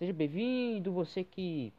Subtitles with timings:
[0.00, 1.74] Seja bem-vindo, você que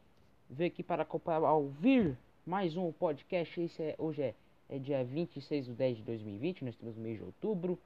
[0.48, 1.04] veio aqui para
[1.52, 3.60] ouvir mais um podcast.
[3.60, 4.34] Esse é, hoje é,
[4.68, 7.76] é dia 26 de 10 de 2020, nós estamos no mês de outubro.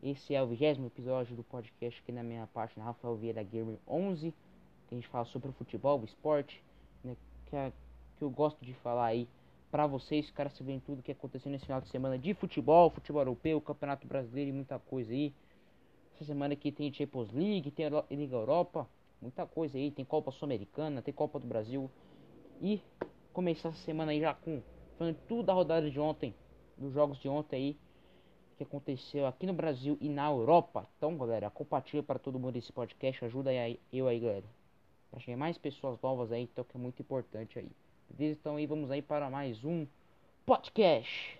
[0.00, 4.32] Esse é o vigésimo episódio do podcast aqui na minha página Rafael Vieira Gamer 11,
[4.86, 6.62] que a gente fala sobre o futebol, o esporte,
[7.02, 7.16] né,
[7.46, 7.72] que, é,
[8.18, 9.26] que eu gosto de falar aí
[9.72, 13.60] para vocês, cara, saberem tudo que aconteceu nesse final de semana de futebol, futebol europeu,
[13.60, 15.34] campeonato brasileiro e muita coisa aí.
[16.14, 18.88] Essa semana aqui tem Champions League, tem Liga Europa,
[19.22, 21.88] muita coisa aí, tem Copa Sul-Americana, tem Copa do Brasil.
[22.60, 22.82] E
[23.32, 24.60] começar essa semana aí já com
[24.98, 26.34] falando tudo da rodada de ontem,
[26.76, 27.76] dos jogos de ontem aí
[28.56, 30.86] que aconteceu aqui no Brasil e na Europa.
[30.96, 34.44] Então, galera, compartilha para todo mundo esse podcast, ajuda aí, eu aí, galera.
[35.10, 37.70] Para chegar mais pessoas novas aí, então que é muito importante aí.
[38.10, 38.38] Beleza?
[38.40, 39.86] Então aí vamos aí para mais um
[40.44, 41.38] podcast.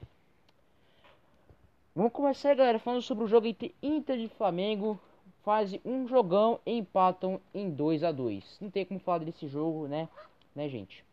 [1.94, 4.98] Vamos começar, galera, falando sobre o jogo entre Inter e Flamengo
[5.42, 9.86] fazem um jogão e empatam em 2 a 2 Não tem como falar desse jogo,
[9.86, 10.08] né?
[10.54, 11.04] Né, gente?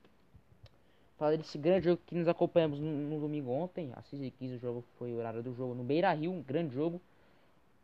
[1.17, 3.91] Falar desse grande jogo que nos acompanhamos no, no domingo ontem.
[3.95, 7.01] Às 6h15 o jogo foi o horário do jogo no Beira Rio, um grande jogo.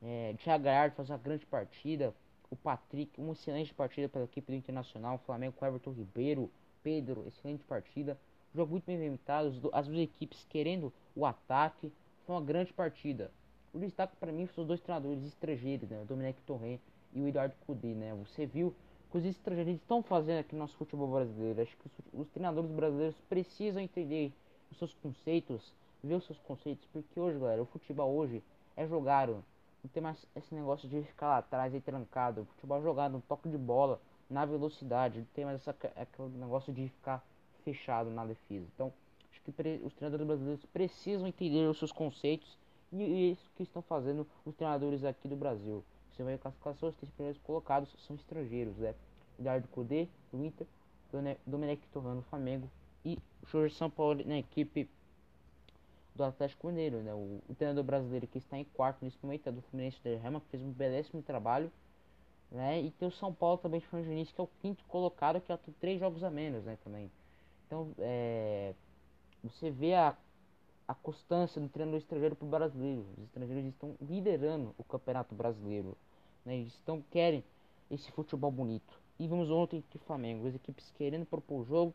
[0.02, 2.14] É, Thiago Galhardo faz uma grande partida.
[2.50, 5.16] O Patrick, uma excelente partida pela equipe do Internacional.
[5.16, 6.50] O Flamengo com Everton Ribeiro,
[6.84, 8.18] Pedro, excelente partida.
[8.54, 11.92] Jogo muito bem inventado, as duas equipes querendo o ataque.
[12.26, 13.32] Foi uma grande partida.
[13.76, 16.02] O destaque para mim são os dois treinadores estrangeiros, né?
[16.02, 16.80] O Dominic Torrent
[17.14, 18.16] e o Eduardo Cudê, né?
[18.26, 18.74] Você viu
[19.12, 21.62] que os estrangeiros estão fazendo aqui no nosso futebol brasileiro.
[21.62, 24.32] Acho que os, os, treinadores brasileiros precisam entender
[24.72, 28.42] os seus conceitos, ver os seus conceitos, porque hoje, galera, o futebol hoje
[28.78, 29.44] é jogado.
[29.84, 32.44] Não tem mais esse negócio de ficar lá atrás e trancado.
[32.44, 35.20] O futebol é jogado no toque de bola, na velocidade.
[35.20, 37.22] Não tem mais essa, aquele negócio de ficar
[37.66, 38.66] fechado na defesa.
[38.74, 38.94] Então,
[39.30, 39.52] acho que
[39.84, 42.58] os treinadores brasileiros precisam entender os seus conceitos
[43.04, 45.84] e isso que estão fazendo os treinadores aqui do Brasil.
[46.12, 48.96] Você vai classificação, os três primeiros colocados são estrangeiros, né?
[49.38, 50.66] Eduardo Cudê, do Inter,
[51.46, 52.70] Domenech Torrano, Flamengo
[53.04, 54.90] e Jorge São Paulo na equipe
[56.16, 57.14] do Atlético Mineiro, né?
[57.14, 60.50] O, o treinador brasileiro que está em quarto nesse momento é do Fluminense de que
[60.50, 61.70] fez um belíssimo trabalho,
[62.50, 62.82] né?
[62.82, 65.74] E tem o São Paulo também de Diniz, que é o quinto colocado, que tem
[65.80, 66.78] três jogos a menos, né?
[66.84, 67.12] Também.
[67.68, 68.74] Então, é,
[69.44, 70.16] você vê a
[70.88, 73.06] a constância do treinador estrangeiro para o brasileiro.
[73.18, 75.98] Os estrangeiros estão liderando o campeonato brasileiro.
[76.46, 76.58] Né?
[76.58, 77.44] Eles estão, querem
[77.90, 79.00] esse futebol bonito.
[79.20, 80.48] E vamos ontem de Flamengo.
[80.48, 81.94] As equipes querendo propor o jogo.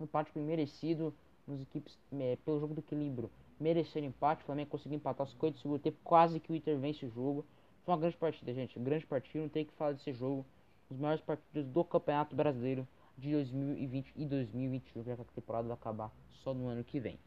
[0.00, 1.14] Um empate merecido.
[1.46, 4.42] As equipes, é, pelo jogo do equilíbrio, mereceram empate.
[4.42, 5.98] O Flamengo conseguiu empatar os 50 segundo tempo.
[6.04, 7.44] Quase que o Inter vence o jogo.
[7.84, 8.78] Foi uma grande partida, gente.
[8.78, 9.42] Grande partida.
[9.42, 10.46] Não tem que falar desse jogo.
[10.90, 15.04] Os maiores partidos do campeonato brasileiro de 2020 e 2021.
[15.04, 16.10] Já que a temporada vai acabar
[16.42, 17.18] só no ano que vem.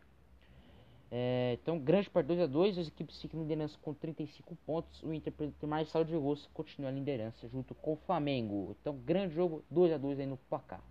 [1.14, 5.04] É, então, grande parte 2 a 2 as equipes ficam em liderança com 35 pontos.
[5.04, 8.76] O Inter, tem mais saldo de gols, continua a liderança junto com o Flamengo.
[8.80, 10.82] Então, grande jogo 2 a 2 aí no placar.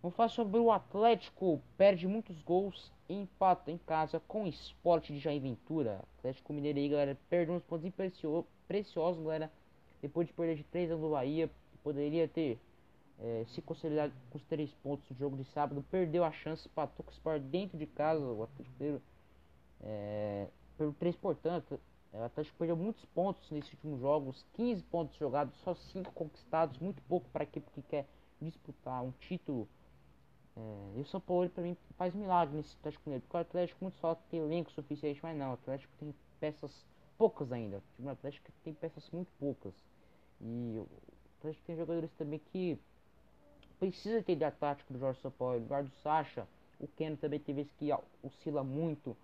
[0.00, 1.60] Vamos falar sobre o Atlético.
[1.76, 6.02] Perde muitos gols e empata em casa com o Sport de Jair Ventura.
[6.18, 7.90] Atlético Mineiro aí, galera, perdeu uns pontos
[8.66, 9.52] preciosos, galera.
[10.00, 11.50] Depois de perder de 3 anos do Bahia,
[11.82, 12.58] poderia ter
[13.20, 16.88] é, se consolidar com os três pontos no jogo de sábado, perdeu a chance, para
[16.96, 19.02] o Sport dentro de casa, o Atlético
[19.80, 21.80] é, perdeu três, portanto,
[22.12, 26.78] é, o Atlético perdeu muitos pontos nesses últimos jogos, 15 pontos jogados, só 5 conquistados,
[26.78, 28.06] muito pouco para a equipe que quer
[28.40, 29.68] disputar um título.
[30.56, 33.84] É, e o São Paulo para mim faz milagre nesse Atlético Mineiro, porque o Atlético
[33.84, 36.86] muito só tem elenco suficiente, mas não, o Atlético tem peças
[37.16, 39.74] poucas ainda, o Atlético tem peças muito poucas.
[40.40, 40.88] E o
[41.38, 42.78] Atlético tem jogadores também que
[43.78, 46.46] precisa ter a tática do Jorge Sampaio, lugar do Sacha,
[46.80, 47.90] o Keno também teve esse que
[48.22, 49.16] oscila muito.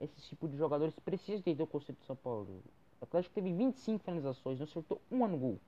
[0.00, 2.62] Esse tipo de jogadores precisa entender o conceito do São Paulo.
[3.00, 5.58] O Atlético teve 25 finalizações, não acertou uma no gol.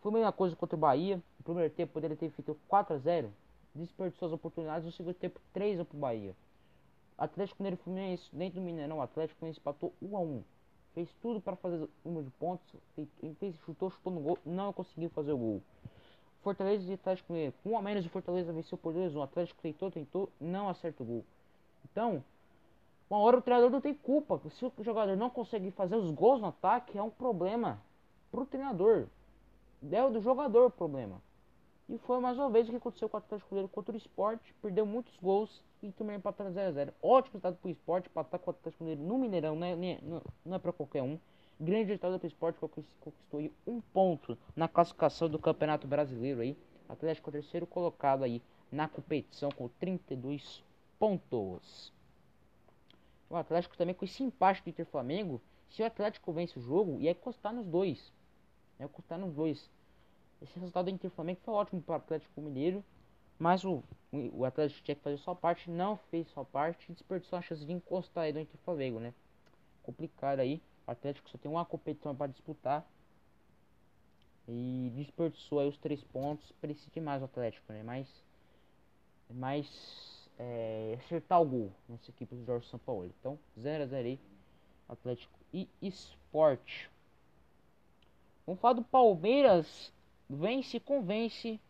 [0.00, 1.16] Foi a mesma coisa contra o Bahia.
[1.38, 3.32] No primeiro tempo poderia ter feito 4 a 0
[3.74, 4.84] desperdiçou as oportunidades.
[4.84, 6.34] No segundo tempo, 3 para o Bahia.
[7.16, 10.42] Atlético Mineiro Fluminense, dentro do Mineirão, o Atlético Mineiro empatou 1 a 1
[10.94, 12.66] Fez tudo para fazer o número de pontos.
[12.94, 13.08] Fez,
[13.38, 15.62] fez, chutou, chutou no gol, não conseguiu fazer o gol.
[16.42, 17.54] Fortaleza e Atlético Mineiro.
[17.62, 20.68] Com um a menos, o Fortaleza venceu por 2 1 O Atlético tentou, tentou, não
[20.68, 21.24] acerta o gol.
[21.84, 22.22] Então,
[23.08, 24.40] uma hora o treinador não tem culpa.
[24.50, 27.80] Se o jogador não consegue fazer os gols no ataque, é um problema
[28.30, 29.06] pro treinador.
[29.90, 31.20] É o do jogador o problema.
[31.88, 34.40] E foi mais uma vez o que aconteceu com o Atlético Mineiro contra o Sport.
[34.60, 36.92] Perdeu muitos gols e também empatou 0x0.
[37.02, 40.56] Ótimo resultado pro Sport, empatar com o Atlético Mineiro no Mineirão, não é, não, não
[40.56, 41.18] é pra qualquer um.
[41.62, 46.56] Grande vitória do esporte conquistou um ponto na classificação do Campeonato Brasileiro aí.
[46.88, 48.42] Atlético é terceiro colocado aí
[48.72, 50.60] na competição com 32
[50.98, 51.92] pontos.
[53.30, 55.40] O Atlético também com esse empate do Inter Flamengo.
[55.70, 58.12] Se o Atlético vence o jogo, ia custar nos dois.
[58.80, 59.70] Ia custar nos dois.
[60.42, 62.84] esse resultado do Inter Flamengo foi ótimo para o Atlético Mineiro,
[63.38, 63.84] mas o,
[64.32, 67.72] o Atlético tinha que fazer sua parte, não fez sua parte desperdiçou a chance de
[67.72, 69.14] encostar aí do Inter Flamengo, né?
[69.84, 70.60] Complicado aí.
[70.86, 72.86] O Atlético só tem uma competição para disputar.
[74.48, 76.50] E desperdiçou aí os três pontos.
[76.60, 77.82] Precisa de mais o Atlético, né?
[77.82, 78.08] Mais,
[79.30, 83.14] mais é, acertar o gol nessa equipe do Jorge Sampaoli.
[83.20, 84.20] Então, 0 a 0 aí.
[84.88, 86.90] Atlético e Esporte.
[88.46, 89.92] Vamos falar do Palmeiras.
[90.28, 91.60] Vence e convence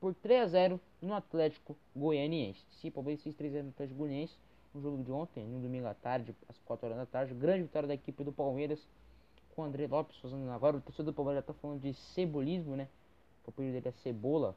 [0.00, 2.64] por 3 a 0 no Atlético Goianiense.
[2.80, 4.36] Sim, Palmeiras fez 3 a 0 no Atlético Goianiense.
[4.74, 7.32] No jogo de ontem, no domingo à tarde, às 4 horas da tarde.
[7.32, 8.84] Grande vitória da equipe do Palmeiras
[9.54, 10.76] com o André Lopes fazendo agora.
[10.76, 12.88] O torcedor do Palmeiras já tá falando de cebolismo, né?
[13.46, 14.56] O apelido dele é Cebola.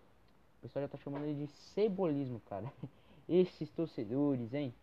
[0.57, 2.71] O pessoal já tá chamando ele de cebolismo, cara.
[3.29, 4.73] Esses torcedores, hein?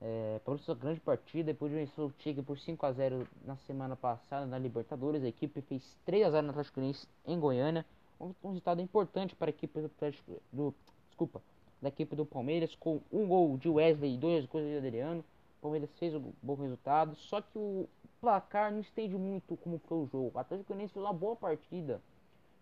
[0.00, 3.56] É, Palmeiras uma grande partida, depois de vencer o Tigre por 5 a 0 na
[3.56, 5.22] semana passada na Libertadores.
[5.22, 6.80] A equipe fez 3 a 0 no Atlético
[7.26, 7.84] em Goiânia.
[8.18, 10.74] Um, um resultado importante para a equipe do Atlético, do,
[11.08, 11.42] desculpa,
[11.80, 15.20] da equipe do Palmeiras com um gol de Wesley e dois gols de Adriano.
[15.58, 17.88] O Palmeiras fez o bom resultado, só que o
[18.20, 20.32] placar não estende muito como foi o jogo.
[20.34, 22.00] O Atlético Goianiense fez uma boa partida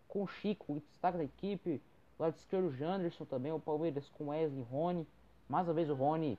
[0.08, 1.82] com o Chico, o destaque da equipe.
[2.16, 3.52] Do lado esquerdo, o Janderson também.
[3.52, 5.06] O Palmeiras com Wesley e Rony.
[5.48, 6.38] Mais uma vez o Rony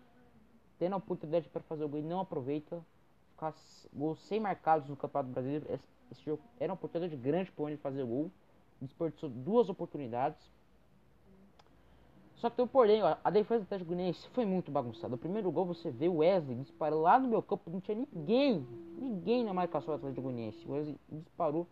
[0.79, 2.81] tendo a oportunidade para fazer o gol e não aproveita.
[3.31, 3.53] Ficar
[3.93, 5.65] gols sem marcados no Campeonato Brasileiro.
[6.11, 8.31] Esse jogo era uma oportunidade grande para o fazer o gol.
[8.81, 10.51] Desperdiçou duas oportunidades.
[12.37, 15.15] Só que tem um porém, ó, a defesa do Atlético Goianiense foi muito bagunçada.
[15.15, 18.67] O primeiro gol você vê o Wesley disparou lá no meu campo, não tinha ninguém,
[18.97, 20.67] ninguém na marcação do Atlético Goianiense.
[20.67, 21.65] O Wesley disparou,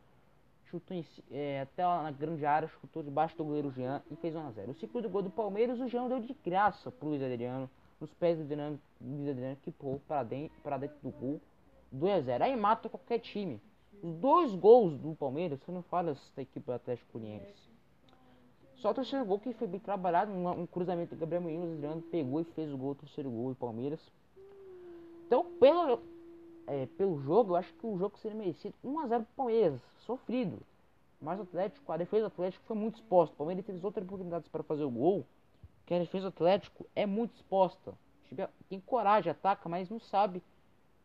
[0.65, 4.33] chutou em, é, até lá na grande área, chutou debaixo do goleiro Jean e fez
[4.33, 4.69] 1x0.
[4.69, 7.69] O segundo gol do Palmeiras, o Jean deu de graça pro Luiz Adriano
[7.99, 11.41] nos pés do Adriano, Luiz Adriano que pulou para dentro, para dentro do gol.
[11.91, 13.61] 2 a 0 Aí mata qualquer time.
[14.01, 17.72] Os dois gols do Palmeiras foram falhas da equipe do Atlético Goianiense.
[18.83, 21.73] Só o terceiro gol que foi bem trabalhado, um, um cruzamento do Gabriel Menino, o
[21.75, 24.01] Adriano pegou e fez o gol, o terceiro gol do Palmeiras.
[25.25, 26.01] Então, pelo,
[26.67, 30.59] é, pelo jogo, eu acho que o jogo seria merecido 1x0 pro Palmeiras, sofrido.
[31.21, 33.33] Mas o Atlético, a defesa do Atlético foi muito exposta.
[33.33, 35.25] O Palmeiras teve outras oportunidades para fazer o gol
[35.85, 37.93] que a defesa do Atlético é muito exposta.
[38.67, 40.43] Tem coragem, ataca, mas não sabe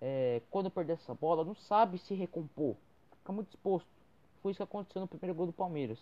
[0.00, 2.74] é, quando perder essa bola, não sabe se recompor.
[3.18, 3.88] Fica muito exposto.
[4.42, 6.00] Foi isso que aconteceu no primeiro gol do Palmeiras.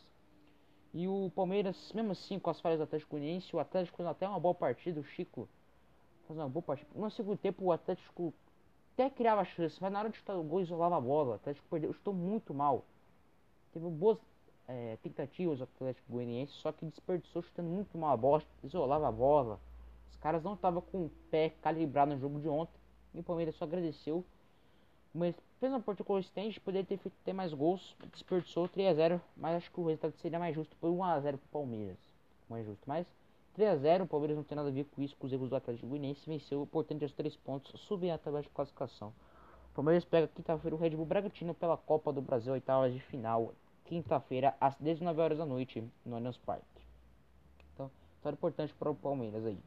[0.98, 4.26] E o Palmeiras, mesmo assim, com as falhas do Atlético Goianiense, o Atlético fez até
[4.26, 4.98] uma boa partida.
[4.98, 5.46] O Chico
[6.26, 6.88] faz uma boa partida.
[6.94, 8.32] No segundo tempo, o Atlético
[8.94, 11.32] até criava chance, mas na hora de chutar o gol, isolava a bola.
[11.32, 12.82] O Atlético perdeu, chutou muito mal.
[13.74, 14.16] Teve boas
[14.66, 19.12] é, tentativas do Atlético Goianiense, só que desperdiçou chutando muito mal a bola, isolava a
[19.12, 19.60] bola.
[20.10, 22.80] Os caras não estavam com o pé calibrado no jogo de ontem.
[23.12, 24.24] E o Palmeiras só agradeceu.
[25.16, 29.56] Mas uma partida consistente, poderia ter feito ter mais gols, desperdiçou 3 a 0 mas
[29.56, 31.96] acho que o resultado seria mais justo por 1 a 0 para o Palmeiras.
[32.48, 33.06] Mais justo, mas
[33.54, 35.48] 3 a 0 o Palmeiras não tem nada a ver com isso, com os erros
[35.48, 39.14] do Atlético Goianiense, venceu, importante os 3 pontos, subir a tabela de classificação.
[39.70, 43.54] O Palmeiras pega quinta-feira o Red Bull Bragantino pela Copa do Brasil, oitavas de final
[43.86, 46.64] quinta-feira, às 19 horas da noite, no Allianz Parque.
[47.72, 49.58] Então, história importante para o Palmeiras aí.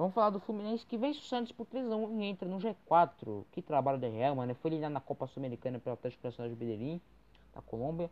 [0.00, 3.44] Vamos falar do Fluminense que vence o Santos por 3x1 e entra no G4.
[3.52, 4.54] Que trabalho da Real, mano.
[4.54, 6.98] Foi eliminado na Copa Sul-Americana pelo Atlético Nacional de Medellín,
[7.54, 8.10] da Colômbia.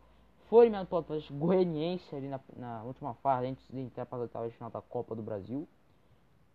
[0.50, 4.20] Foi eliminado pelo Atlético Goianiense ali na, na última fase, antes de entrar para a
[4.20, 5.66] oitava final da Copa do Brasil.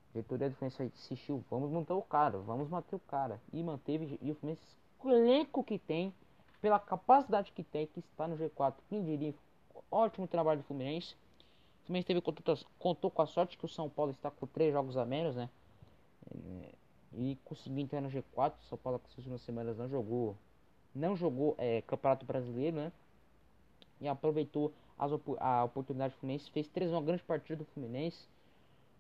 [0.10, 3.42] A diretoria do Fluminense insistiu, vamos manter o cara, vamos manter o cara.
[3.52, 4.62] E manteve, e o Fluminense,
[5.04, 6.13] o elenco que tem,
[6.62, 8.75] pela capacidade que tem, que está no G4.
[8.88, 9.34] Quem diria?
[9.90, 11.16] Ótimo trabalho do Fluminense.
[11.84, 12.22] O Fluminense teve,
[12.80, 15.50] contou, com a sorte que o São Paulo está com três jogos a menos, né?
[16.34, 16.72] É,
[17.16, 18.54] e conseguiu entrar no G4.
[18.70, 20.38] São Paulo, as últimas semanas, não jogou.
[20.96, 22.92] Não jogou é, Campeonato Brasileiro, né?
[24.00, 26.50] E aproveitou as, a oportunidade do Fluminense.
[26.52, 28.28] Fez três uma grande partida do Fluminense.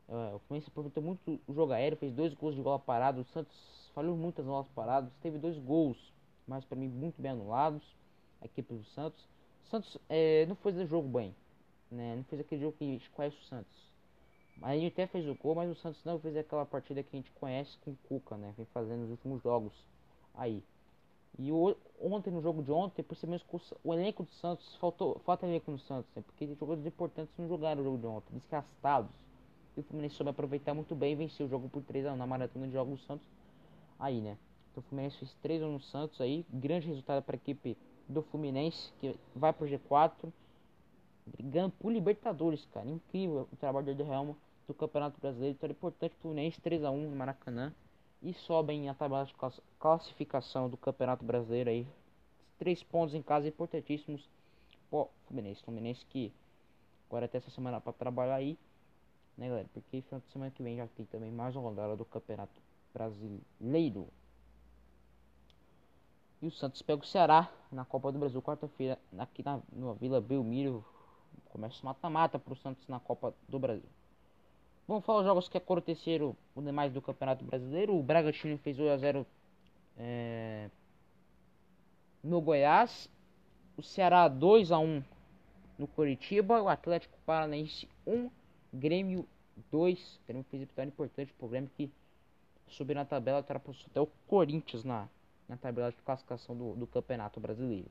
[0.09, 3.21] Uh, o Fluminense aproveitou muito o jogo aéreo, fez dois gols de bola parada.
[3.21, 6.13] O Santos falhou muitas bolas paradas, teve dois gols
[6.47, 7.83] mas para mim muito bem anulados.
[8.41, 9.27] A equipe do Santos.
[9.69, 11.33] Santos é, não fez o jogo bem,
[11.93, 12.15] né?
[12.15, 13.93] Não fez aquele jogo que conhece o Santos.
[14.61, 17.19] A gente até fez o gol, mas o Santos não fez aquela partida que a
[17.19, 18.53] gente conhece com o Cuca, né?
[18.55, 19.73] Vem fazendo nos últimos jogos
[20.35, 20.63] aí.
[21.39, 25.19] E o, ontem, no jogo de ontem, percebemos que o, o, elenco do Santos faltou,
[25.25, 26.21] falta elenco no Santos, né?
[26.21, 29.09] porque jogadores importantes não jogaram o jogo de ontem, desgastados.
[29.75, 32.15] E o Fluminense soube aproveitar muito bem e venceu o jogo por 3 a 1
[32.15, 33.25] na maratona de jogos do Santos.
[33.99, 34.37] Aí, né?
[34.71, 36.45] Então, o Fluminense fez 3 no Santos aí.
[36.51, 37.75] Grande resultado para a equipe
[38.07, 40.31] do Fluminense, que vai pro G4.
[41.25, 42.87] Brigando por Libertadores, cara.
[42.89, 44.35] Incrível o trabalho do Real
[44.67, 45.55] do Campeonato Brasileiro.
[45.55, 47.73] Então, é importante o Fluminense 3 a 1 no Maracanã.
[48.21, 49.35] E sobem a tabela de
[49.79, 51.87] classificação do Campeonato Brasileiro aí.
[52.57, 54.29] Três pontos em casa importantíssimos
[54.89, 55.61] pro Fluminense.
[55.63, 56.31] Fluminense que
[57.09, 58.57] agora até essa semana para trabalhar aí,
[59.37, 59.67] né, galera?
[59.73, 62.61] Porque final de semana que vem já tem também mais uma rodada do Campeonato
[62.93, 64.07] Brasileiro.
[66.41, 70.19] E o Santos pega o Ceará na Copa do Brasil quarta-feira aqui na, na Vila
[70.19, 70.83] Belmiro.
[71.49, 73.89] Começa mata-mata para o Santos na Copa do Brasil.
[74.87, 77.97] Vamos falar os jogos que aconteceram o demais do Campeonato Brasileiro.
[77.97, 79.27] O Bragantino fez 8 a 0
[79.97, 80.69] é,
[82.23, 83.09] no Goiás.
[83.77, 85.03] O Ceará 2 a 1
[85.77, 86.61] no Curitiba.
[86.61, 88.29] O Atlético Paranaense 1,
[88.73, 89.27] Grêmio
[89.71, 89.99] 2.
[89.99, 91.89] O Grêmio fez vitória importante pro Grêmio que
[92.67, 95.07] subiu na tabela, ultrapassou até o Corinthians na
[95.47, 97.89] na tabela de classificação do, do Campeonato Brasileiro.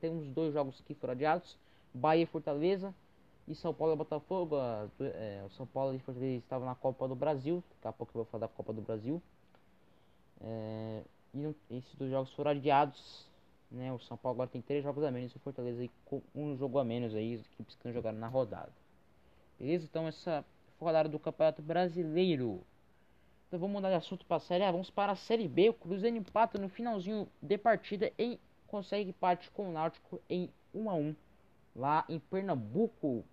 [0.00, 1.56] Temos dois jogos que foram adiados:
[1.92, 2.94] Bahia e Fortaleza
[3.46, 4.56] e São Paulo e Botafogo.
[5.00, 7.62] É, o São Paulo e Fortaleza estavam na Copa do Brasil.
[7.76, 9.20] Daqui a pouco eu vou falar da Copa do Brasil.
[10.40, 11.02] É,
[11.34, 13.26] e esses dois jogos foram adiados.
[13.70, 13.92] Né?
[13.92, 16.78] O São Paulo agora tem três jogos a menos e o Fortaleza com um jogo
[16.78, 18.72] a menos aí, as equipes que não jogaram na rodada.
[19.58, 19.84] Beleza?
[19.84, 20.44] Então essa
[20.78, 22.62] foi a rodada do Campeonato Brasileiro.
[23.48, 24.70] Então vamos mudar de assunto para a série A.
[24.70, 25.70] Vamos para a série B.
[25.70, 30.88] O Cruzeiro empata no finalzinho de partida e consegue empate com o Náutico em 1
[30.88, 31.16] a 1
[31.74, 33.24] lá em Pernambuco.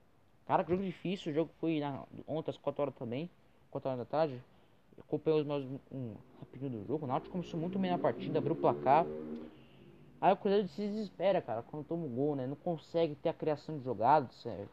[0.45, 1.31] Cara, que jogo difícil.
[1.31, 3.29] O jogo foi na, ontem às 4 horas também,
[3.71, 4.41] 4 horas da tarde.
[4.97, 7.05] Eu acompanhei os meus um rapidinho do jogo.
[7.05, 9.05] O Náutico começou muito bem na partida, abriu o placar.
[10.19, 12.47] Aí o Cruzeiro se desespera, cara, quando toma o gol, né?
[12.47, 14.45] Não consegue ter a criação de jogadas.
[14.47, 14.65] É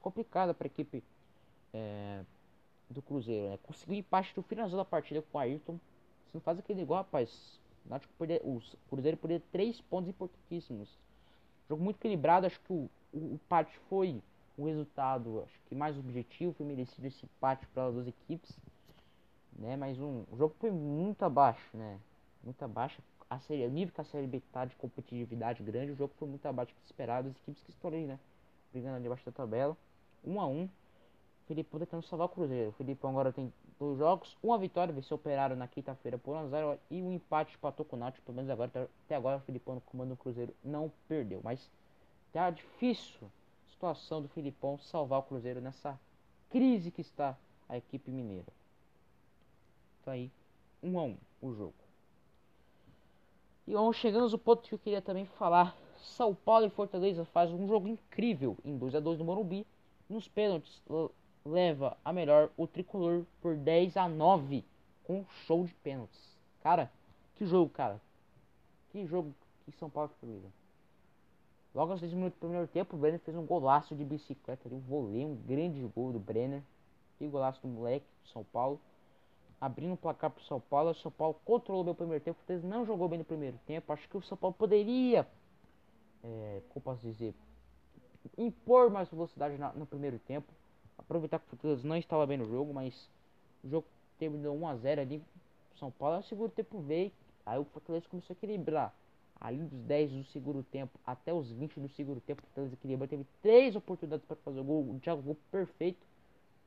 [0.00, 1.04] complicado para a equipe
[1.74, 2.22] é,
[2.88, 3.58] do Cruzeiro, né?
[3.62, 5.74] Conseguiu empate no finalzinho da partida com o Ayrton.
[5.74, 7.60] Se não faz aquele igual, rapaz.
[7.84, 10.88] Náutico perder, o Cruzeiro perder três pontos importantíssimos.
[11.68, 14.22] Jogo muito equilibrado, acho que o, o, empate foi
[14.56, 18.56] o resultado, acho que mais objetivo, foi merecido esse empate para as duas equipes,
[19.58, 19.76] né?
[19.76, 21.98] Mas um, o jogo foi muito abaixo, né?
[22.42, 23.00] Muito abaixo.
[23.30, 26.46] A série, nível que a série B tá de competitividade grande, o jogo foi muito
[26.46, 27.28] abaixo do esperado.
[27.28, 28.18] As equipes que estão ali, né?
[28.72, 29.76] Brigando ali abaixo da tabela.
[30.24, 30.68] 1 um a 1 um.
[31.46, 32.70] Filipão tentando salvar o Cruzeiro.
[32.70, 36.78] O Filipão agora tem dois jogos, uma vitória, venceu o Operário na quinta-feira por 1x0
[36.90, 38.26] e um empate com o Náutico.
[38.26, 41.40] Pelo menos agora, até agora o Filipão no comando do Cruzeiro não perdeu.
[41.42, 41.70] Mas
[42.32, 43.30] tá difícil
[43.66, 45.98] a situação do Filipão salvar o Cruzeiro nessa
[46.50, 47.36] crise que está
[47.68, 48.52] a equipe mineira.
[50.04, 50.30] Tá aí,
[50.82, 51.74] 1 um a 1 um, o jogo.
[53.66, 55.76] E vamos chegando no ponto que eu queria também falar.
[55.98, 59.66] São Paulo e Fortaleza faz um jogo incrível em 2 a 2 no Morumbi.
[60.08, 60.82] Nos pênaltis,
[61.44, 64.64] leva a melhor o tricolor por 10 a 9
[65.04, 66.38] com show de pênaltis.
[66.62, 66.90] Cara,
[67.34, 68.00] que jogo, cara.
[68.90, 70.42] Que jogo que São Paulo fez.
[71.78, 74.80] Logo aos 10 minutos do primeiro tempo, o Brenner fez um golaço de bicicleta, um
[74.80, 76.60] voleio, um grande gol do Brenner.
[77.16, 78.80] Que golaço do moleque do São Paulo.
[79.60, 82.66] Abrindo o placar pro São Paulo, o São Paulo controlou bem o primeiro tempo, o
[82.66, 83.92] não jogou bem no primeiro tempo.
[83.92, 85.24] Acho que o São Paulo poderia,
[86.24, 87.32] é, como posso dizer,
[88.36, 90.52] impor mais velocidade no primeiro tempo
[90.98, 93.08] aproveitar que o Fortaleza não estava bem no jogo, mas
[93.62, 93.86] o jogo
[94.18, 95.22] terminou 1x0 ali.
[95.78, 97.12] São Paulo, o segundo tempo veio,
[97.46, 98.92] aí o Fortaleza começou a equilibrar.
[99.40, 103.08] Ali dos 10 do segundo tempo até os 20 do segundo tempo, o Fortaleza equilibrou.
[103.08, 104.90] Teve três oportunidades para fazer o gol.
[104.90, 106.04] O Thiago gol perfeito.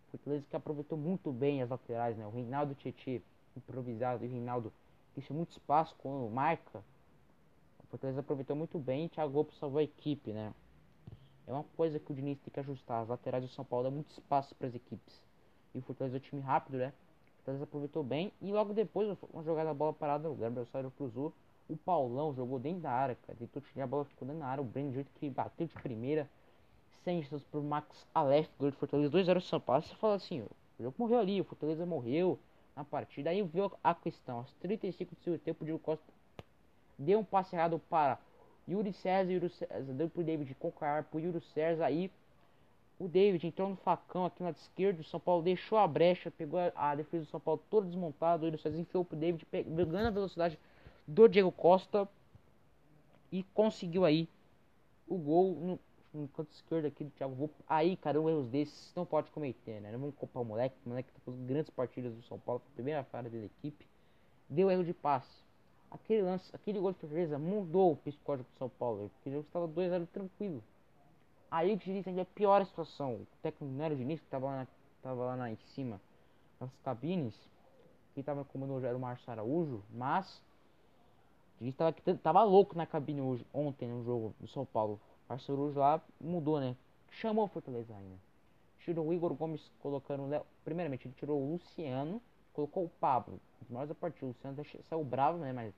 [0.08, 2.26] O Fortaleza que aproveitou muito bem as laterais, né?
[2.26, 3.22] O Reinaldo Tietchan
[3.56, 4.72] improvisado e o Reinaldo
[5.16, 6.80] deixa muito espaço com marca.
[7.80, 10.54] O Fortaleza aproveitou muito bem e Thiago Gol salvou a equipe, né?
[11.46, 13.02] É uma coisa que o Diniz tem que ajustar.
[13.02, 15.22] As laterais do São Paulo dão muito espaço para as equipes.
[15.76, 16.94] E o Fortaleza é um time rápido, né?
[17.34, 18.32] O Fortaleza aproveitou bem.
[18.42, 21.34] E logo depois, uma jogada da bola parada, o Gabriel Sairo cruzou.
[21.70, 23.38] O Paulão jogou dentro da área, cara.
[23.38, 24.62] Tentou tirar a bola, ficou dentro da área.
[24.62, 26.30] O Breno, jeito que bateu de primeira.
[27.04, 29.18] Sem chances pro Max Aleph, gol do Fortaleza.
[29.18, 29.82] 2-0 São Paulo.
[29.82, 30.50] Você fala assim, o
[30.80, 31.42] jogo morreu ali.
[31.42, 32.38] O Fortaleza morreu
[32.76, 33.30] na partida.
[33.30, 34.40] Aí viu a questão.
[34.40, 36.04] Aos 35 do seu tempo, o Diego Costa
[36.98, 38.20] deu um passe errado para
[38.68, 42.12] Yuri César, Yuri César deu pro David Concar, pro Yuri César aí.
[43.00, 45.00] O David entrou no facão aqui na lado esquerdo.
[45.00, 48.44] O São Paulo deixou a brecha, pegou a, a defesa do São Paulo toda desmontada.
[48.44, 50.60] O Yuri César enfiou pro David, pegando a velocidade
[51.14, 52.08] do Diego Costa.
[53.32, 54.28] E conseguiu aí
[55.08, 55.80] o gol
[56.14, 57.56] no, no canto esquerdo aqui do Thiago Volpe.
[57.68, 59.92] Aí, cara, um erros desses não pode cometer, né?
[59.92, 60.76] Não vamos culpar o moleque.
[60.86, 62.62] O moleque tá fazendo grandes partidas do São Paulo.
[62.76, 63.88] Primeira fase da equipe.
[64.50, 65.42] Deu erro de passe
[65.92, 69.46] aquele lance, aquele gol de Fortaleza mudou o psicológico do São Paulo, porque o jogo
[69.46, 70.64] estava 2x0 tranquilo.
[71.52, 73.16] Aí o Diniz ainda piora a situação.
[73.16, 74.66] O técnico não era o Diniz, que lá,
[75.04, 76.00] tava lá na, em cima
[76.60, 77.36] nas cabines.
[78.14, 80.42] Quem estava comandando era o Márcio Araújo, mas
[81.62, 85.00] o Diniz estava tava louco na cabine hoje, ontem no jogo do São Paulo.
[85.26, 86.76] O Márcio Araújo lá mudou, né?
[87.12, 88.16] Chamou o Fortaleza ainda.
[88.80, 90.46] Tirou o Igor Gomes colocando o Léo.
[90.64, 92.22] Primeiramente, ele tirou o Luciano,
[92.54, 93.40] colocou o Pablo.
[93.62, 94.26] Os da partida.
[94.26, 95.54] O Luciano saiu bravo, né?
[95.54, 95.74] Mas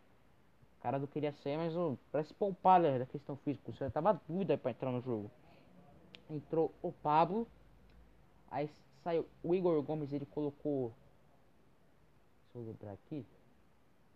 [0.83, 1.73] cara não queria sair, mas
[2.11, 3.71] parece poupar né, da questão física.
[3.71, 5.31] O senhor tava dúvida para entrar no jogo.
[6.29, 7.47] Entrou o Pablo.
[8.51, 8.69] Aí
[9.01, 10.93] saiu o Igor Gomes, ele colocou.
[12.53, 13.25] Deixa eu lembrar aqui.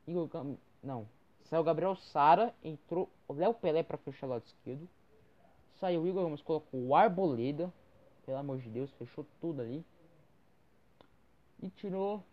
[0.06, 0.58] Igor Gomes.
[0.84, 1.08] Não.
[1.50, 2.54] Saiu Gabriel Sara.
[2.64, 4.88] Entrou o Léo Pelé para fechar o lado esquerdo.
[5.80, 7.74] Saiu o Igor Gomes, colocou o Arboleda.
[8.26, 9.86] Pelo amor de Deus, fechou tudo ali.
[11.62, 12.24] E tirou.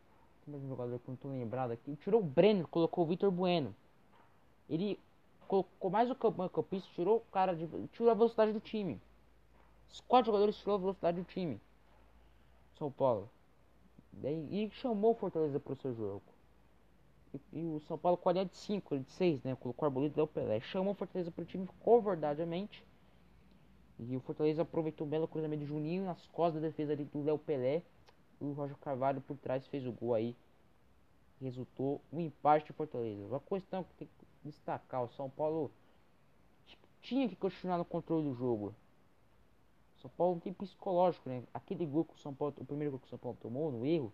[0.47, 1.97] Mais um jogador que eu não tô lembrado aqui.
[1.97, 3.75] Tirou o Brenner, colocou o Vitor Bueno.
[4.69, 4.99] Ele
[5.47, 7.67] colocou mais o campista, tirou o cara de.
[7.89, 9.01] tirou a velocidade do time.
[9.91, 11.61] Os quatro jogadores tirou a velocidade do time.
[12.77, 13.31] São Paulo.
[14.23, 16.34] e chamou o Fortaleza para o seu jogo.
[17.35, 19.57] E, e, o São Paulo com a linha de 5, de 6, né?
[19.57, 20.61] Colocou o Arbolito e o Pelé.
[20.61, 22.85] Chamou o Fortaleza para o time covardademente.
[23.99, 27.23] E o Fortaleza aproveitou o belo cruzamento de Juninho nas costas da defesa ali do
[27.23, 27.83] Léo Pelé.
[28.41, 30.37] O Roger Carvalho por trás fez o gol aí.
[31.41, 33.25] Resultou um empate de Fortaleza.
[33.27, 35.71] Uma questão que tem que destacar: o São Paulo
[37.03, 38.75] tinha que continuar no controle do jogo.
[40.01, 41.43] São Paulo tem psicológico, né?
[41.53, 43.87] Aquele gol que o São Paulo, o primeiro gol que o São Paulo tomou no
[43.87, 44.13] erro,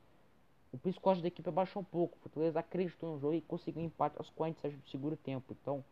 [0.73, 2.17] o psicológico da equipe abaixou um pouco.
[2.17, 5.57] O Fortaleza acreditou no jogo e conseguiu empate aos 47 do segundo tempo.
[5.61, 5.85] Então,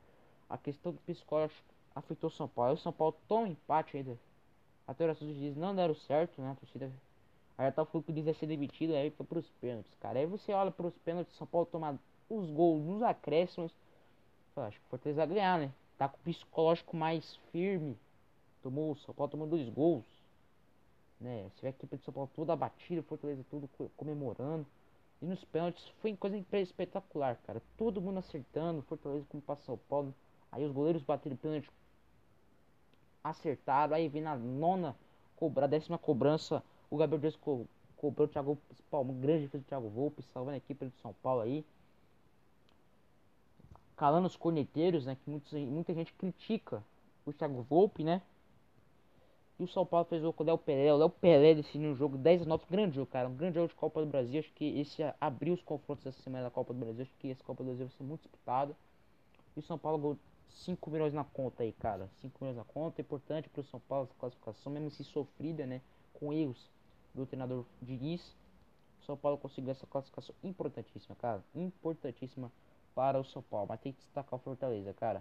[0.48, 1.60] a questão do psicológico
[1.94, 2.74] afetou o São Paulo.
[2.74, 4.18] O São Paulo toma empate ainda.
[4.86, 6.52] Até os dias não deram certo, né?
[6.52, 6.90] A torcida.
[7.58, 10.20] Aí que o Dias ia ser demitido, aí foi pros pênaltis, cara.
[10.20, 11.98] Aí você olha pros pênaltis, São Paulo toma
[12.30, 13.72] os gols nos acréscimos.
[14.56, 15.72] Eu acho que o Fortaleza vai ganhar, né?
[15.98, 17.98] Tá com o psicológico mais firme
[18.62, 20.04] Tomou, o São Paulo tomou dois gols.
[21.20, 21.50] Né?
[21.50, 24.66] Você vê a equipe de São Paulo toda abatida, Fortaleza tudo comemorando.
[25.20, 27.60] E nos pênaltis foi coisa espetacular, cara.
[27.76, 30.14] Todo mundo acertando, Fortaleza como para São Paulo.
[30.52, 31.70] Aí os goleiros bateram pênalti,
[33.22, 33.94] acertaram.
[33.94, 34.94] Aí vem na nona
[35.36, 38.58] cobra, décima cobrança, o Gabriel Dias co cobrou o Thiago
[38.88, 41.64] Palma, grande defesa do Thiago Volpe, salvando a equipe de São Paulo aí.
[43.96, 45.16] Calando os corneteiros, né?
[45.16, 46.82] Que muitos, muita gente critica
[47.26, 48.22] o Thiago Volpe, né?
[49.58, 50.92] E o São Paulo fez o Léo Pelé.
[50.94, 52.64] O Léo Pelé decidiu um jogo 10 a 9.
[52.70, 53.28] Grande jogo, cara.
[53.28, 54.38] Um grande jogo de Copa do Brasil.
[54.38, 57.02] Acho que esse abriu os confrontos dessa semana da Copa do Brasil.
[57.02, 58.76] Acho que essa Copa do Brasil vai ser muito disputada.
[59.56, 60.18] E o São Paulo ganhou
[60.48, 62.08] 5 milhões na conta aí, cara.
[62.20, 63.00] 5 milhões na conta.
[63.00, 65.80] Importante para o São Paulo essa classificação, mesmo se sofrida, né?
[66.14, 66.70] Com erros
[67.12, 68.22] do treinador Diniz.
[69.02, 71.42] O São Paulo conseguiu essa classificação importantíssima, cara.
[71.52, 72.52] Importantíssima
[72.94, 73.66] para o São Paulo.
[73.70, 75.20] Mas tem que destacar o Fortaleza, cara.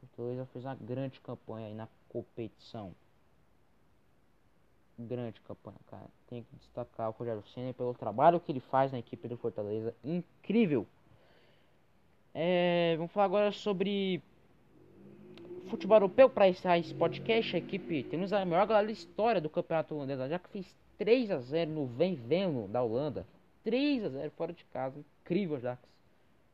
[0.00, 2.94] Fortaleza fez uma grande campanha aí na competição
[5.06, 6.06] grande campanha, cara.
[6.28, 9.94] Tem que destacar o Rogério Senna pelo trabalho que ele faz na equipe do Fortaleza.
[10.04, 10.86] Incrível.
[12.34, 14.22] É, vamos falar agora sobre
[15.68, 17.56] futebol europeu para encerrar esse podcast.
[17.56, 21.30] A equipe temos a maior galera da história do campeonato holandês, já que fez 3
[21.30, 23.26] a 0 no Vem Veno da Holanda.
[23.64, 24.98] 3 a 0 fora de casa.
[25.22, 25.82] Incrível, Ajax.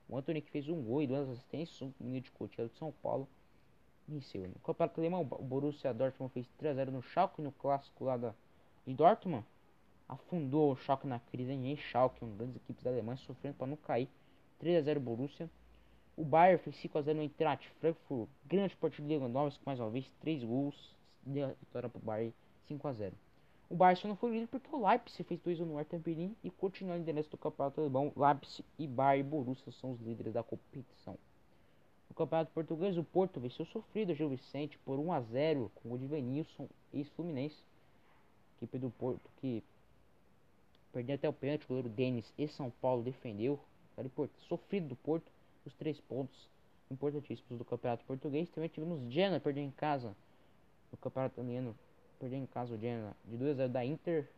[0.09, 2.93] O Antony que fez um gol e duas assistências, um menino de Coutinho de São
[3.03, 3.29] Paulo
[4.09, 4.49] venceu.
[4.49, 8.35] No Campeonato Alemão, o Borussia Dortmund fez 3x0 no Schalke, no clássico lá da,
[8.87, 9.45] de Dortmund.
[10.09, 13.77] Afundou o Schalke na crise em Schalke, uma das equipes da Alemanha sofrendo para não
[13.77, 14.09] cair.
[14.63, 15.51] 3x0 Borussia.
[16.17, 18.29] O Bayern fez 5x0 no Eintracht Frankfurt.
[18.47, 20.95] Grande partida de Lewandowski, mais uma vez, 3 gols.
[21.23, 22.35] Deu a vitória para o Bayern
[22.71, 23.13] 5x0.
[23.69, 26.51] O Bayern só não foi líder porque o Leipzig fez 2 no Hertha Berlin e
[26.51, 28.13] continua a liderança do campeonato alemão.
[28.17, 31.19] Leipzig e Bayern e Borussia são os líderes da competição.
[32.09, 35.93] No Campeonato Português, o Porto venceu sofrido o Gil Vicente por 1 a 0 com
[35.93, 37.57] o de Venilson e Fluminense.
[38.57, 39.63] Equipe do Porto que
[40.93, 43.61] perdeu até o pênalti, o goleiro Denis e São Paulo defendeu.
[43.95, 44.11] Cara,
[44.49, 45.31] sofrido do Porto,
[45.65, 46.49] os três pontos
[46.91, 48.49] importantíssimos do Campeonato Português.
[48.51, 50.17] Também tivemos Genoa perdeu em casa
[50.91, 51.77] no Campeonato Italiano,
[52.19, 54.29] perdeu em casa o Genoa de 2 a 0 da Inter.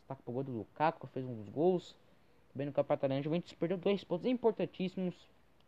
[0.00, 1.94] Destaque pro gol do Lukaku, fez um dos gols.
[2.52, 5.14] Também no Campeonato Italiano, o Juventus perdeu dois pontos importantíssimos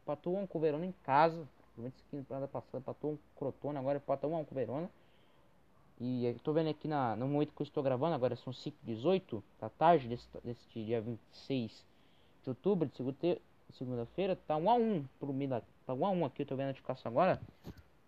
[0.05, 1.49] Empatou um com o Verona em casa.
[1.75, 4.91] Juventus que passada empatou um Crotone, agora empatou um com o Verona.
[5.99, 9.71] E tô vendo aqui na, no momento que eu estou gravando, agora são 5h18 da
[9.71, 10.27] tarde desse,
[10.75, 11.85] dia 26
[12.43, 13.41] de outubro, de
[13.73, 15.63] segunda-feira, tá 1x1 pro Milan.
[15.87, 17.41] Tá 1x1 aqui, eu tô vendo a notificação agora.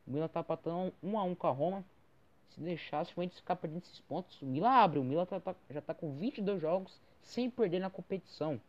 [0.07, 1.85] O Milan tá empatando 1x1 com a Roma.
[2.51, 4.99] Se deixasse, o Juventus ficar perdendo esses pontos, o Milan abre.
[4.99, 8.61] O Milan tá, tá, já tá com 22 jogos sem perder na competição.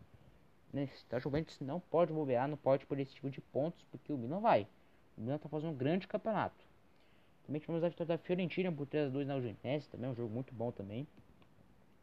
[0.78, 0.90] Né?
[1.12, 4.40] A Juventus não pode bobear, não pode por esse tipo de pontos, porque o Milan
[4.40, 4.68] vai.
[5.18, 6.64] O Milan tá fazendo um grande campeonato.
[7.46, 10.72] Também tivemos a vitória da Fiorentina por 3x2 na Udinese, também um jogo muito bom
[10.72, 11.08] também.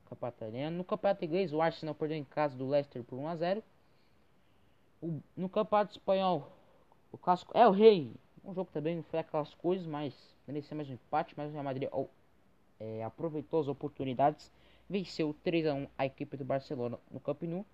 [0.06, 0.44] Campeonato.
[0.72, 3.62] No campeonato inglês, o Arsenal perdeu em casa do Leicester por 1x0.
[5.36, 6.50] no campeonato espanhol,
[7.12, 8.12] o clássico é o rei.
[8.44, 10.14] Um jogo também não foi aquelas coisas, mas
[10.46, 11.34] merecia mais um empate.
[11.36, 12.08] Mas o Real Madrid oh,
[12.80, 14.50] é, aproveitou as oportunidades,
[14.88, 17.64] venceu 3x1 a equipe do Barcelona no Camp Nou.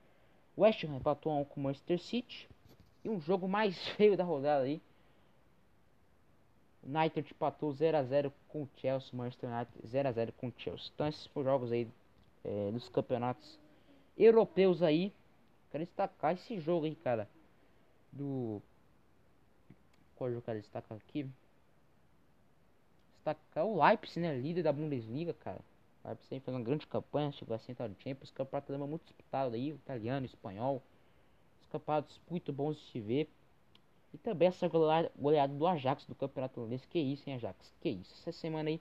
[0.61, 2.49] West Ham empatou 1 com o Manchester City.
[3.03, 4.81] E um jogo mais feio da rodada aí.
[6.83, 10.91] United empatou 0x0 com o Chelsea, Manchester United 0x0 com o Chelsea.
[10.95, 11.89] Então esses jogos aí
[12.45, 13.59] é, dos campeonatos
[14.19, 15.13] europeus aí.
[15.71, 17.29] Quero destacar esse jogo aí, cara.
[18.13, 18.61] Do.
[20.17, 21.27] Qual jogo eu quero destacar aqui?
[23.17, 24.37] Destacar o Leipzig, né?
[24.37, 25.61] Líder da Bundesliga, cara.
[26.05, 28.31] O Leipzig fez uma grande campanha, chegou a sentar no Champions.
[28.31, 30.83] Campeonato alemão muito disputado aí, italiano, espanhol.
[31.61, 33.31] Os campeonatos muito bons de se ver.
[34.13, 36.85] E também essa goleada do Ajax do campeonato holandês.
[36.87, 37.73] Que isso, hein, Ajax?
[37.81, 38.13] Que isso.
[38.15, 38.81] Essa semana aí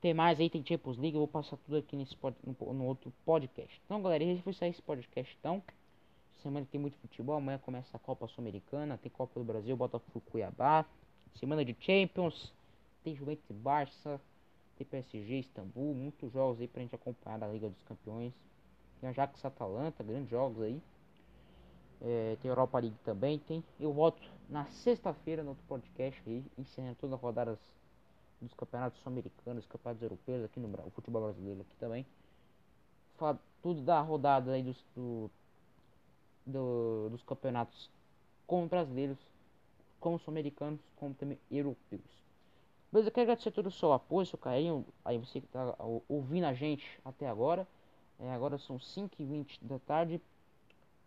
[0.00, 1.14] tem mais aí, tem Champions League.
[1.14, 3.80] Eu vou passar tudo aqui nesse pod, no, no, outro podcast.
[3.84, 5.36] Então, galera, esse foi sair esse podcast.
[5.38, 5.62] Então,
[6.42, 7.36] semana tem muito futebol.
[7.36, 8.96] Amanhã começa a Copa Sul-Americana.
[8.96, 10.86] Tem Copa do Brasil, Botafogo Cuiabá.
[11.34, 12.52] Semana de Champions.
[13.04, 14.20] Tem Juventus e Barça.
[14.80, 15.94] Tem PSG, Istambul.
[15.94, 18.32] Muitos jogos aí pra gente acompanhar da Liga dos Campeões.
[18.98, 20.80] Tem Ajax Atalanta, grandes jogos aí.
[22.00, 23.38] É, tem Europa League também.
[23.40, 23.62] Tem.
[23.78, 27.58] Eu volto na sexta-feira no outro podcast aí, ensinando todas as rodadas
[28.40, 32.06] dos campeonatos sul-americanos, campeonatos europeus aqui no o futebol brasileiro aqui também.
[33.18, 35.30] Falar tudo da rodada aí dos, do,
[36.46, 37.90] do, dos campeonatos
[38.46, 39.18] como brasileiros,
[40.00, 42.20] como sul-americanos, como também europeus.
[42.92, 45.76] Beleza, eu quero agradecer todo o seu apoio, seu carinho, aí você que está
[46.08, 47.66] ouvindo a gente até agora.
[48.18, 50.20] É, agora são 5h20 da tarde.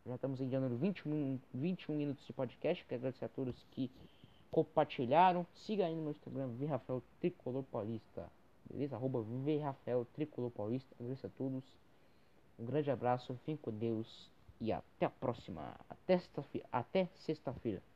[0.06, 2.86] Já estamos janeiro 21, 21 minutos de podcast.
[2.86, 3.92] Quero agradecer a todos que
[4.50, 5.46] compartilharam.
[5.54, 8.32] Siga aí no meu Instagram, Rafael Tricolor Paulista.
[8.70, 8.96] Beleza?
[8.96, 9.24] Arroba
[9.62, 10.96] Rafael Tricolor Paulista.
[10.98, 11.64] Agradeço a todos.
[12.58, 15.76] Um grande abraço, fiquem com Deus e até a próxima.
[15.90, 16.18] Até
[17.16, 17.93] sexta-feira.